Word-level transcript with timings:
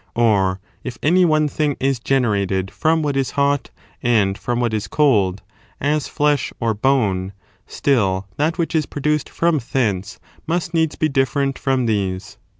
Or, 0.15 0.59
if 0.83 0.97
any 1.03 1.25
one 1.25 1.47
thing 1.47 1.77
is 1.79 1.99
generated 1.99 2.71
from 2.71 3.03
what 3.03 3.15
is 3.15 3.29
hot 3.37 3.69
and 4.01 4.35
from 4.35 4.59
what 4.59 4.73
is 4.73 4.87
cold, 4.87 5.43
as 5.79 6.07
flesh 6.07 6.51
or 6.59 6.73
bone, 6.73 7.33
still 7.67 8.27
that 8.37 8.57
which 8.57 8.73
is 8.73 8.87
produced 8.87 9.29
from 9.29 9.61
thence 9.73 10.19
must 10.47 10.73
needs 10.73 10.95
be 10.95 11.07
different 11.07 11.59
from 11.59 11.85
these. 11.85 12.39